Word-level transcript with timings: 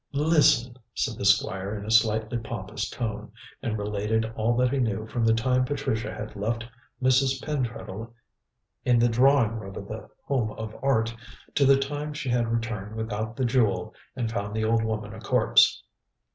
"Listen," 0.13 0.77
said 0.95 1.15
the 1.19 1.25
Squire 1.25 1.75
in 1.77 1.87
slightly 1.91 2.39
pompous 2.39 2.89
tone, 2.89 3.31
and 3.61 3.77
related 3.77 4.25
all 4.35 4.57
that 4.57 4.71
he 4.71 4.79
knew 4.79 5.05
from 5.05 5.23
the 5.23 5.33
time 5.35 5.63
Patricia 5.63 6.11
had 6.11 6.35
left 6.35 6.65
Mrs. 6.99 7.39
Pentreddle 7.43 8.11
in 8.83 8.97
the 8.97 9.07
drawing 9.07 9.57
room 9.59 9.75
of 9.77 9.87
The 9.87 10.09
Home 10.23 10.53
of 10.53 10.75
Art, 10.81 11.15
to 11.53 11.65
the 11.65 11.77
time 11.77 12.13
she 12.15 12.29
had 12.29 12.47
returned 12.51 12.95
without 12.95 13.35
the 13.35 13.45
jewel 13.45 13.93
and 14.15 14.31
found 14.31 14.55
the 14.55 14.65
old 14.65 14.83
woman 14.83 15.13
a 15.13 15.19
corpse. 15.19 15.83